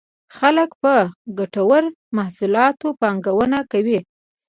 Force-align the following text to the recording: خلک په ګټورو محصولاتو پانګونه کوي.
خلک 0.37 0.69
په 0.81 0.93
ګټورو 1.37 1.93
محصولاتو 2.17 2.87
پانګونه 3.01 3.59
کوي. 3.71 3.99